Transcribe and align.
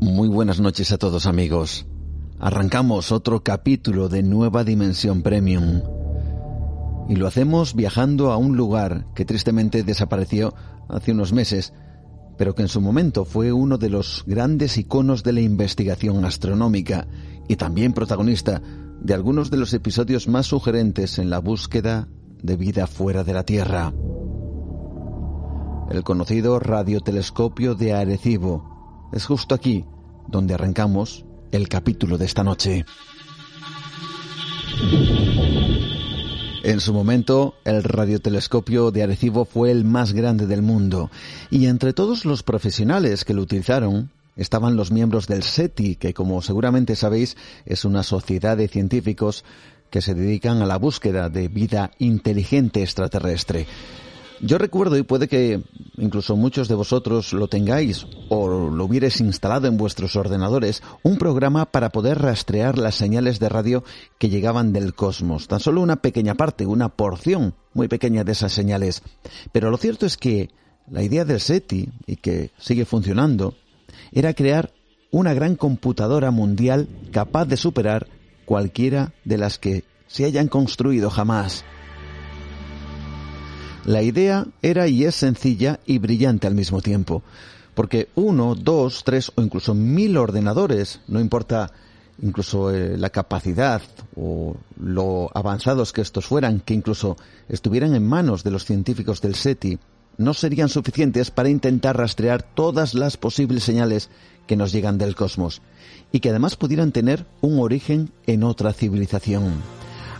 Muy 0.00 0.28
buenas 0.28 0.60
noches 0.60 0.92
a 0.92 0.98
todos 0.98 1.26
amigos. 1.26 1.86
Arrancamos 2.38 3.12
otro 3.12 3.44
capítulo 3.44 4.08
de 4.08 4.22
Nueva 4.22 4.64
Dimensión 4.64 5.20
Premium. 5.20 5.82
Y 7.10 7.16
lo 7.16 7.26
hacemos 7.26 7.74
viajando 7.74 8.32
a 8.32 8.38
un 8.38 8.56
lugar 8.56 9.04
que 9.14 9.26
tristemente 9.26 9.82
desapareció 9.82 10.54
hace 10.88 11.12
unos 11.12 11.34
meses, 11.34 11.74
pero 12.38 12.54
que 12.54 12.62
en 12.62 12.68
su 12.68 12.80
momento 12.80 13.26
fue 13.26 13.52
uno 13.52 13.76
de 13.76 13.90
los 13.90 14.24
grandes 14.26 14.78
iconos 14.78 15.22
de 15.22 15.34
la 15.34 15.42
investigación 15.42 16.24
astronómica 16.24 17.06
y 17.46 17.56
también 17.56 17.92
protagonista 17.92 18.62
de 19.02 19.12
algunos 19.12 19.50
de 19.50 19.58
los 19.58 19.74
episodios 19.74 20.28
más 20.28 20.46
sugerentes 20.46 21.18
en 21.18 21.28
la 21.28 21.40
búsqueda 21.40 22.08
de 22.42 22.56
vida 22.56 22.86
fuera 22.86 23.22
de 23.22 23.34
la 23.34 23.44
Tierra. 23.44 23.92
El 25.90 26.02
conocido 26.04 26.58
radiotelescopio 26.58 27.74
de 27.74 27.92
Arecibo 27.92 28.69
es 29.12 29.26
justo 29.26 29.54
aquí 29.54 29.84
donde 30.28 30.54
arrancamos 30.54 31.24
el 31.52 31.68
capítulo 31.68 32.18
de 32.18 32.26
esta 32.26 32.44
noche. 32.44 32.84
En 36.62 36.80
su 36.80 36.92
momento, 36.92 37.54
el 37.64 37.82
radiotelescopio 37.82 38.90
de 38.90 39.02
Arecibo 39.02 39.44
fue 39.44 39.70
el 39.70 39.84
más 39.84 40.12
grande 40.12 40.46
del 40.46 40.62
mundo, 40.62 41.10
y 41.50 41.66
entre 41.66 41.92
todos 41.92 42.24
los 42.24 42.42
profesionales 42.42 43.24
que 43.24 43.34
lo 43.34 43.42
utilizaron 43.42 44.10
estaban 44.36 44.76
los 44.76 44.90
miembros 44.90 45.26
del 45.26 45.42
SETI, 45.42 45.96
que 45.96 46.14
como 46.14 46.42
seguramente 46.42 46.96
sabéis 46.96 47.36
es 47.64 47.84
una 47.84 48.02
sociedad 48.02 48.56
de 48.56 48.68
científicos 48.68 49.44
que 49.90 50.02
se 50.02 50.14
dedican 50.14 50.62
a 50.62 50.66
la 50.66 50.76
búsqueda 50.76 51.28
de 51.28 51.48
vida 51.48 51.90
inteligente 51.98 52.82
extraterrestre. 52.82 53.66
Yo 54.42 54.56
recuerdo, 54.56 54.96
y 54.96 55.02
puede 55.02 55.28
que 55.28 55.62
incluso 55.98 56.34
muchos 56.34 56.66
de 56.68 56.74
vosotros 56.74 57.34
lo 57.34 57.48
tengáis 57.48 58.06
o 58.30 58.70
lo 58.70 58.84
hubierais 58.86 59.20
instalado 59.20 59.68
en 59.68 59.76
vuestros 59.76 60.16
ordenadores, 60.16 60.82
un 61.02 61.18
programa 61.18 61.66
para 61.66 61.90
poder 61.90 62.18
rastrear 62.22 62.78
las 62.78 62.94
señales 62.94 63.38
de 63.38 63.50
radio 63.50 63.84
que 64.18 64.30
llegaban 64.30 64.72
del 64.72 64.94
cosmos. 64.94 65.46
Tan 65.46 65.60
solo 65.60 65.82
una 65.82 65.96
pequeña 65.96 66.36
parte, 66.36 66.64
una 66.64 66.88
porción 66.88 67.54
muy 67.74 67.88
pequeña 67.88 68.24
de 68.24 68.32
esas 68.32 68.52
señales. 68.52 69.02
Pero 69.52 69.70
lo 69.70 69.76
cierto 69.76 70.06
es 70.06 70.16
que 70.16 70.48
la 70.90 71.02
idea 71.02 71.26
del 71.26 71.40
SETI, 71.40 71.90
y 72.06 72.16
que 72.16 72.50
sigue 72.58 72.86
funcionando, 72.86 73.54
era 74.10 74.32
crear 74.32 74.72
una 75.10 75.34
gran 75.34 75.54
computadora 75.54 76.30
mundial 76.30 76.88
capaz 77.12 77.44
de 77.44 77.58
superar 77.58 78.06
cualquiera 78.46 79.12
de 79.24 79.36
las 79.36 79.58
que 79.58 79.84
se 80.06 80.24
hayan 80.24 80.48
construido 80.48 81.10
jamás. 81.10 81.64
La 83.84 84.02
idea 84.02 84.46
era 84.62 84.88
y 84.88 85.04
es 85.04 85.14
sencilla 85.14 85.80
y 85.86 85.98
brillante 85.98 86.46
al 86.46 86.54
mismo 86.54 86.82
tiempo, 86.82 87.22
porque 87.74 88.08
uno, 88.14 88.54
dos, 88.54 89.04
tres 89.04 89.32
o 89.34 89.42
incluso 89.42 89.74
mil 89.74 90.16
ordenadores, 90.18 91.00
no 91.08 91.18
importa 91.18 91.72
incluso 92.22 92.70
eh, 92.70 92.98
la 92.98 93.08
capacidad 93.08 93.80
o 94.16 94.54
lo 94.78 95.30
avanzados 95.32 95.92
que 95.92 96.02
estos 96.02 96.26
fueran, 96.26 96.60
que 96.60 96.74
incluso 96.74 97.16
estuvieran 97.48 97.94
en 97.94 98.06
manos 98.06 98.44
de 98.44 98.50
los 98.50 98.66
científicos 98.66 99.22
del 99.22 99.34
SETI, 99.34 99.78
no 100.18 100.34
serían 100.34 100.68
suficientes 100.68 101.30
para 101.30 101.48
intentar 101.48 101.96
rastrear 101.96 102.42
todas 102.42 102.92
las 102.92 103.16
posibles 103.16 103.64
señales 103.64 104.10
que 104.46 104.56
nos 104.56 104.72
llegan 104.72 104.98
del 104.98 105.14
cosmos 105.14 105.62
y 106.12 106.20
que 106.20 106.28
además 106.28 106.56
pudieran 106.56 106.92
tener 106.92 107.24
un 107.40 107.58
origen 107.58 108.10
en 108.26 108.44
otra 108.44 108.74
civilización. 108.74 109.54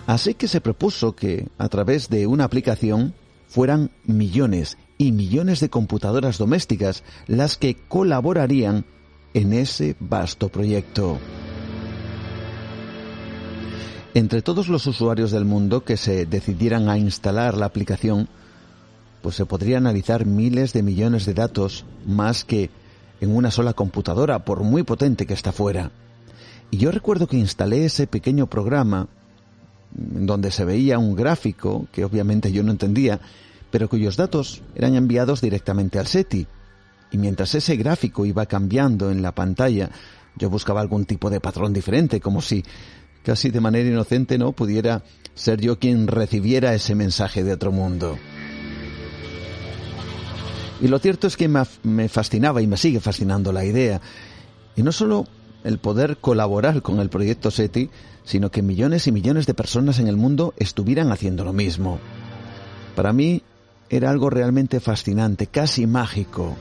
Así 0.07 0.33
que 0.33 0.49
se 0.49 0.63
propuso 0.63 1.15
que, 1.15 1.49
a 1.59 1.69
través 1.69 2.09
de 2.09 2.27
una 2.27 2.45
aplicación, 2.45 3.15
fueran 3.51 3.91
millones 4.05 4.79
y 4.97 5.11
millones 5.11 5.59
de 5.59 5.69
computadoras 5.69 6.39
domésticas 6.39 7.03
las 7.27 7.57
que 7.57 7.75
colaborarían 7.75 8.87
en 9.35 9.53
ese 9.53 9.97
vasto 9.99 10.49
proyecto. 10.49 11.19
Entre 14.15 14.41
todos 14.41 14.69
los 14.69 14.87
usuarios 14.87 15.33
del 15.33 15.45
mundo 15.45 15.85
que 15.85 15.97
se 15.97 16.27
decidieran 16.27 16.89
a 16.89 16.97
instalar 16.97 17.57
la 17.57 17.67
aplicación, 17.67 18.29
pues 19.21 19.35
se 19.35 19.47
podría 19.47 19.79
analizar 19.79 20.27
miles 20.27 20.73
de 20.73 20.83
millones 20.83 21.27
de 21.27 21.35
datos 21.35 21.85
más 22.07 22.45
que 22.45 22.71
en 23.21 23.35
una 23.35 23.51
sola 23.51 23.75
computadora, 23.75 24.45
por 24.45 24.63
muy 24.63 24.83
potente 24.85 25.27
que 25.27 25.35
está 25.35 25.53
fuera. 25.53 25.91
Y 26.71 26.79
yo 26.79 26.91
recuerdo 26.93 27.27
que 27.27 27.37
instalé 27.37 27.85
ese 27.85 28.07
pequeño 28.07 28.47
programa 28.47 29.09
donde 29.93 30.51
se 30.51 30.65
veía 30.65 30.99
un 30.99 31.17
gráfico 31.17 31.87
que 31.93 32.05
obviamente 32.05 32.53
yo 32.53 32.63
no 32.63 32.71
entendía, 32.71 33.21
pero 33.71 33.89
cuyos 33.89 34.17
datos 34.17 34.63
eran 34.75 34.95
enviados 34.95 35.41
directamente 35.41 35.99
al 35.99 36.07
SETI. 36.07 36.47
Y 37.13 37.19
mientras 37.19 37.55
ese 37.55 37.77
gráfico 37.77 38.25
iba 38.25 38.47
cambiando 38.47 39.11
en 39.11 39.23
la 39.23 39.35
pantalla, 39.35 39.91
yo 40.37 40.49
buscaba 40.49 40.81
algún 40.81 41.07
tipo 41.07 41.29
de 41.31 41.41
patrón 41.41 41.73
diferente, 41.73 42.21
como 42.21 42.41
si 42.41 42.65
casi 43.25 43.51
de 43.51 43.61
manera 43.61 43.89
inocente 43.89 44.39
no 44.39 44.53
pudiera 44.53 45.03
ser 45.35 45.61
yo 45.61 45.79
quien 45.79 46.07
recibiera 46.07 46.75
ese 46.75 46.95
mensaje 46.95 47.43
de 47.43 47.53
otro 47.53 47.73
mundo. 47.73 48.19
Y 50.81 50.89
lo 50.89 50.99
cierto 50.99 51.27
es 51.27 51.37
que 51.37 51.49
me 51.49 52.09
fascinaba 52.09 52.63
y 52.63 52.67
me 52.67 52.79
sigue 52.79 53.01
fascinando 53.01 53.53
la 53.53 53.65
idea. 53.65 54.01
Y 54.77 54.83
no 54.83 54.93
solo 54.93 55.27
el 55.65 55.79
poder 55.79 56.19
colaborar 56.19 56.83
con 56.83 57.01
el 57.01 57.11
proyecto 57.11 57.51
SETI, 57.51 57.91
sino 58.25 58.51
que 58.51 58.63
millones 58.63 59.07
y 59.07 59.13
millones 59.13 59.47
de 59.47 59.55
personas 59.55 59.99
en 59.99 60.09
el 60.09 60.17
mundo 60.17 60.55
estuvieran 60.57 61.13
haciendo 61.13 61.45
lo 61.45 61.53
mismo. 61.53 61.99
Para 62.97 63.13
mí 63.13 63.43
era 63.89 64.11
algo 64.11 64.31
realmente 64.31 64.81
fascinante, 64.81 65.47
casi 65.47 65.87
mágico. 65.87 66.55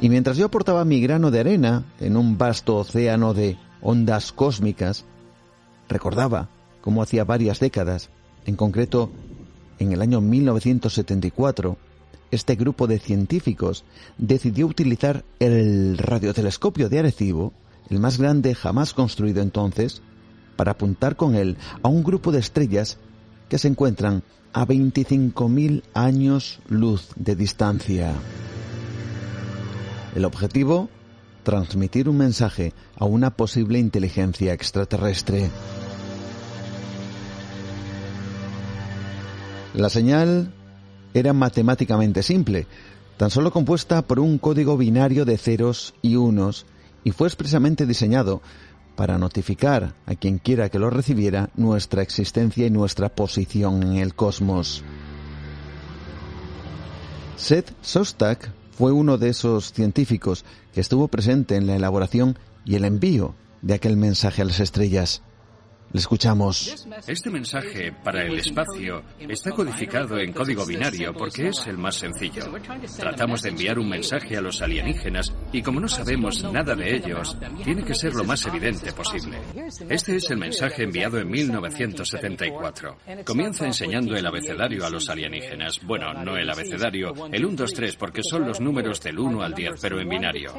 Y 0.00 0.08
mientras 0.08 0.36
yo 0.36 0.46
aportaba 0.46 0.84
mi 0.84 1.00
grano 1.00 1.30
de 1.30 1.40
arena 1.40 1.84
en 2.00 2.16
un 2.16 2.38
vasto 2.38 2.76
océano 2.76 3.34
de 3.34 3.58
ondas 3.82 4.32
cósmicas, 4.32 5.04
recordaba 5.88 6.48
cómo 6.80 7.02
hacía 7.02 7.24
varias 7.24 7.60
décadas, 7.60 8.10
en 8.46 8.56
concreto 8.56 9.10
en 9.78 9.92
el 9.92 10.02
año 10.02 10.20
1974, 10.20 11.76
este 12.30 12.54
grupo 12.54 12.86
de 12.86 12.98
científicos 12.98 13.84
decidió 14.18 14.66
utilizar 14.66 15.24
el 15.40 15.98
radiotelescopio 15.98 16.88
de 16.88 17.00
Arecibo, 17.00 17.52
el 17.88 18.00
más 18.00 18.18
grande 18.18 18.54
jamás 18.54 18.94
construido 18.94 19.42
entonces, 19.42 20.02
para 20.56 20.72
apuntar 20.72 21.16
con 21.16 21.34
él 21.34 21.56
a 21.82 21.88
un 21.88 22.02
grupo 22.02 22.32
de 22.32 22.38
estrellas 22.38 22.98
que 23.48 23.58
se 23.58 23.68
encuentran 23.68 24.22
a 24.52 24.66
25.000 24.66 25.82
años 25.94 26.60
luz 26.68 27.08
de 27.16 27.36
distancia. 27.36 28.14
El 30.14 30.24
objetivo, 30.24 30.88
transmitir 31.44 32.08
un 32.08 32.18
mensaje 32.18 32.74
a 32.96 33.04
una 33.04 33.30
posible 33.30 33.78
inteligencia 33.78 34.52
extraterrestre. 34.52 35.50
La 39.74 39.88
señal 39.88 40.52
era 41.14 41.32
matemáticamente 41.32 42.22
simple, 42.22 42.66
tan 43.16 43.30
solo 43.30 43.52
compuesta 43.52 44.02
por 44.02 44.18
un 44.18 44.38
código 44.38 44.76
binario 44.76 45.24
de 45.24 45.38
ceros 45.38 45.94
y 46.02 46.16
unos, 46.16 46.66
y 47.04 47.12
fue 47.12 47.28
expresamente 47.28 47.86
diseñado 47.86 48.42
para 48.96 49.18
notificar 49.18 49.94
a 50.06 50.14
quien 50.14 50.38
quiera 50.38 50.68
que 50.68 50.78
lo 50.78 50.90
recibiera 50.90 51.50
nuestra 51.56 52.02
existencia 52.02 52.66
y 52.66 52.70
nuestra 52.70 53.08
posición 53.08 53.82
en 53.82 53.96
el 53.96 54.14
cosmos. 54.14 54.84
Seth 57.36 57.72
Sostak 57.80 58.52
fue 58.72 58.92
uno 58.92 59.16
de 59.16 59.30
esos 59.30 59.72
científicos 59.72 60.44
que 60.74 60.80
estuvo 60.80 61.08
presente 61.08 61.56
en 61.56 61.66
la 61.66 61.76
elaboración 61.76 62.38
y 62.64 62.74
el 62.74 62.84
envío 62.84 63.34
de 63.62 63.74
aquel 63.74 63.96
mensaje 63.96 64.42
a 64.42 64.44
las 64.44 64.60
estrellas. 64.60 65.22
Le 65.92 65.98
escuchamos. 65.98 66.86
Este 67.08 67.30
mensaje 67.30 67.92
para 67.92 68.22
el 68.22 68.38
espacio 68.38 69.02
está 69.18 69.50
codificado 69.50 70.18
en 70.18 70.32
código 70.32 70.64
binario 70.64 71.12
porque 71.12 71.48
es 71.48 71.66
el 71.66 71.78
más 71.78 71.96
sencillo. 71.96 72.44
Tratamos 72.96 73.42
de 73.42 73.48
enviar 73.48 73.76
un 73.76 73.88
mensaje 73.88 74.36
a 74.36 74.40
los 74.40 74.62
alienígenas 74.62 75.34
y 75.52 75.62
como 75.62 75.80
no 75.80 75.88
sabemos 75.88 76.44
nada 76.44 76.76
de 76.76 76.94
ellos, 76.94 77.36
tiene 77.64 77.82
que 77.82 77.96
ser 77.96 78.14
lo 78.14 78.22
más 78.22 78.46
evidente 78.46 78.92
posible. 78.92 79.38
Este 79.88 80.14
es 80.14 80.30
el 80.30 80.38
mensaje 80.38 80.84
enviado 80.84 81.18
en 81.18 81.28
1974. 81.28 82.96
Comienza 83.24 83.66
enseñando 83.66 84.14
el 84.14 84.24
abecedario 84.24 84.86
a 84.86 84.90
los 84.90 85.08
alienígenas. 85.08 85.80
Bueno, 85.82 86.14
no 86.14 86.36
el 86.36 86.48
abecedario, 86.48 87.12
el 87.32 87.44
1, 87.44 87.56
2, 87.56 87.72
3 87.72 87.96
porque 87.96 88.22
son 88.22 88.46
los 88.46 88.60
números 88.60 89.00
del 89.00 89.18
1 89.18 89.42
al 89.42 89.54
10, 89.54 89.72
pero 89.80 90.00
en 90.00 90.08
binario. 90.08 90.54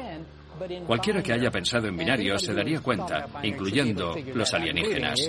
Cualquiera 0.86 1.22
que 1.22 1.32
haya 1.32 1.50
pensado 1.50 1.88
en 1.88 1.96
binario 1.96 2.38
se 2.38 2.54
daría 2.54 2.80
cuenta, 2.80 3.26
incluyendo 3.42 4.14
los 4.34 4.52
alienígenas. 4.54 5.20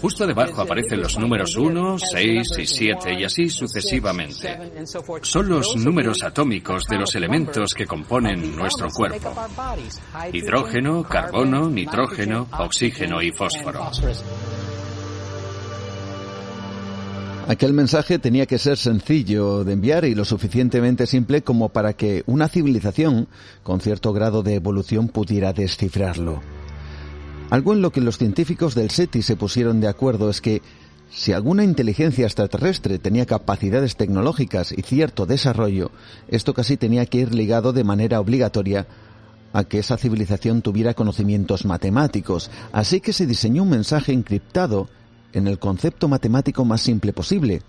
Justo 0.00 0.26
debajo 0.26 0.62
aparecen 0.62 1.00
los 1.00 1.18
números 1.18 1.56
1, 1.56 1.98
6 1.98 2.48
y 2.58 2.66
7 2.66 3.14
y 3.14 3.24
así 3.24 3.48
sucesivamente. 3.48 4.56
Son 5.22 5.48
los 5.48 5.74
números 5.76 6.22
atómicos 6.22 6.86
de 6.86 6.98
los 6.98 7.14
elementos 7.16 7.74
que 7.74 7.86
componen 7.86 8.54
nuestro 8.54 8.88
cuerpo. 8.88 9.34
Hidrógeno, 10.32 11.02
carbono, 11.02 11.68
nitrógeno, 11.68 12.46
oxígeno 12.56 13.20
y 13.20 13.32
fósforo. 13.32 13.90
Aquel 17.50 17.72
mensaje 17.72 18.20
tenía 18.20 18.46
que 18.46 18.60
ser 18.60 18.76
sencillo 18.76 19.64
de 19.64 19.72
enviar 19.72 20.04
y 20.04 20.14
lo 20.14 20.24
suficientemente 20.24 21.08
simple 21.08 21.42
como 21.42 21.70
para 21.70 21.94
que 21.94 22.22
una 22.26 22.46
civilización 22.46 23.26
con 23.64 23.80
cierto 23.80 24.12
grado 24.12 24.44
de 24.44 24.54
evolución 24.54 25.08
pudiera 25.08 25.52
descifrarlo. 25.52 26.42
Algo 27.50 27.72
en 27.72 27.82
lo 27.82 27.90
que 27.90 28.02
los 28.02 28.18
científicos 28.18 28.76
del 28.76 28.92
SETI 28.92 29.22
se 29.22 29.34
pusieron 29.34 29.80
de 29.80 29.88
acuerdo 29.88 30.30
es 30.30 30.40
que 30.40 30.62
si 31.10 31.32
alguna 31.32 31.64
inteligencia 31.64 32.24
extraterrestre 32.24 33.00
tenía 33.00 33.26
capacidades 33.26 33.96
tecnológicas 33.96 34.70
y 34.70 34.82
cierto 34.82 35.26
desarrollo, 35.26 35.90
esto 36.28 36.54
casi 36.54 36.76
tenía 36.76 37.04
que 37.06 37.18
ir 37.18 37.34
ligado 37.34 37.72
de 37.72 37.82
manera 37.82 38.20
obligatoria 38.20 38.86
a 39.52 39.64
que 39.64 39.80
esa 39.80 39.96
civilización 39.96 40.62
tuviera 40.62 40.94
conocimientos 40.94 41.64
matemáticos, 41.64 42.48
así 42.70 43.00
que 43.00 43.12
se 43.12 43.26
diseñó 43.26 43.64
un 43.64 43.70
mensaje 43.70 44.12
encriptado 44.12 44.88
en 45.32 45.46
el 45.46 45.58
concepto 45.58 46.08
matemático 46.08 46.64
más 46.64 46.80
simple 46.80 47.12
posible, 47.12 47.62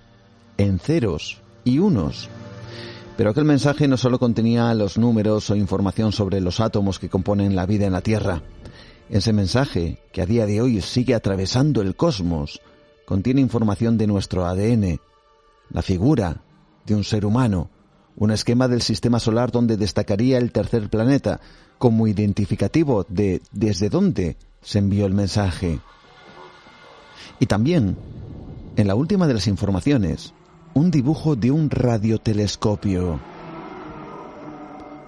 en 0.57 0.79
ceros 0.79 1.41
y 1.63 1.79
unos. 1.79 2.29
Pero 3.17 3.31
aquel 3.31 3.45
mensaje 3.45 3.87
no 3.87 3.97
solo 3.97 4.19
contenía 4.19 4.73
los 4.73 4.97
números 4.97 5.49
o 5.49 5.55
información 5.55 6.11
sobre 6.11 6.41
los 6.41 6.59
átomos 6.59 6.97
que 6.97 7.09
componen 7.09 7.55
la 7.55 7.65
vida 7.65 7.85
en 7.85 7.93
la 7.93 8.01
Tierra. 8.01 8.41
Ese 9.09 9.33
mensaje, 9.33 9.99
que 10.11 10.21
a 10.21 10.25
día 10.25 10.45
de 10.45 10.61
hoy 10.61 10.81
sigue 10.81 11.13
atravesando 11.13 11.81
el 11.81 11.95
cosmos, 11.95 12.61
contiene 13.05 13.41
información 13.41 13.97
de 13.97 14.07
nuestro 14.07 14.45
ADN, 14.45 14.99
la 15.69 15.81
figura 15.81 16.41
de 16.85 16.95
un 16.95 17.03
ser 17.03 17.25
humano, 17.25 17.69
un 18.15 18.31
esquema 18.31 18.67
del 18.67 18.81
sistema 18.81 19.19
solar 19.19 19.51
donde 19.51 19.77
destacaría 19.77 20.37
el 20.37 20.51
tercer 20.51 20.89
planeta 20.89 21.41
como 21.77 22.07
identificativo 22.07 23.05
de 23.09 23.41
desde 23.51 23.89
dónde 23.89 24.37
se 24.61 24.79
envió 24.79 25.05
el 25.05 25.13
mensaje. 25.13 25.79
Y 27.39 27.45
también, 27.45 27.97
en 28.75 28.88
la 28.88 28.95
última 28.95 29.27
de 29.27 29.33
las 29.33 29.47
informaciones, 29.47 30.33
un 30.73 30.91
dibujo 30.91 31.35
de 31.35 31.51
un 31.51 31.69
radiotelescopio. 31.69 33.19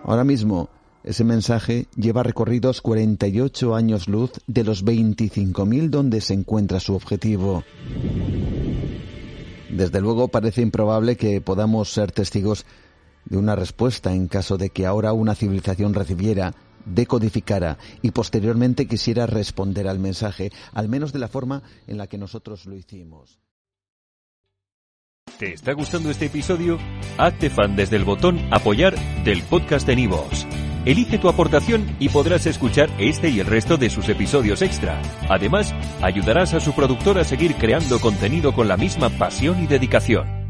Ahora 0.04 0.24
mismo, 0.24 0.69
ese 1.04 1.24
mensaje 1.24 1.88
lleva 1.95 2.24
recorridos 2.24 2.81
48 2.81 3.75
años 3.75 4.07
luz 4.07 4.31
de 4.48 4.63
los 4.63 4.86
25.000 4.86 5.89
donde 5.89 6.21
se 6.21 6.33
encuentra 6.33 6.80
su 6.80 6.95
objetivo. 6.95 7.63
Desde 9.69 10.01
luego 10.01 10.27
parece 10.27 10.62
improbable 10.62 11.18
que 11.18 11.42
podamos 11.42 11.92
ser 11.92 12.12
testigos 12.12 12.66
de 13.25 13.38
una 13.38 13.56
respuesta 13.56 14.13
en 14.13 14.27
caso 14.27 14.57
de 14.57 14.69
que 14.69 14.86
ahora 14.86 15.13
una 15.13 15.36
civilización 15.36 15.94
recibiera 15.94 16.54
decodificara 16.85 17.77
y 18.01 18.12
posteriormente 18.12 18.88
quisiera 18.88 19.25
responder 19.25 19.88
al 19.88 20.00
mensaje, 20.00 20.51
al 20.74 20.89
menos 20.89 21.13
de 21.13 21.19
la 21.19 21.27
forma 21.27 21.63
en 21.88 21.97
la 21.97 22.07
que 22.07 22.18
nosotros 22.18 22.65
lo 22.65 22.75
hicimos. 22.75 23.39
¿Te 25.39 25.53
está 25.53 25.74
gustando 25.74 26.12
este 26.12 26.25
episodio? 26.25 26.77
Hazte 27.18 27.50
fan 27.50 27.75
desde 27.75 27.95
el 27.95 28.03
botón 28.03 28.39
apoyar 28.51 28.95
del 29.24 29.41
podcast 29.44 29.88
de 29.88 29.95
Nivos. 29.95 30.45
Elige 30.85 31.18
tu 31.18 31.30
aportación 31.30 31.95
y 32.00 32.09
podrás 32.09 32.45
escuchar 32.45 32.89
este 33.00 33.30
y 33.30 33.39
el 33.39 33.47
resto 33.47 33.77
de 33.77 33.89
sus 33.89 34.09
episodios 34.09 34.62
extra. 34.62 35.01
Además, 35.30 35.74
ayudarás 36.01 36.53
a 36.53 36.59
su 36.59 36.74
productor 36.74 37.18
a 37.18 37.24
seguir 37.24 37.56
creando 37.56 38.00
contenido 38.00 38.53
con 38.53 38.68
la 38.68 38.77
misma 38.77 39.09
pasión 39.09 39.63
y 39.63 39.68
dedicación. 39.68 40.43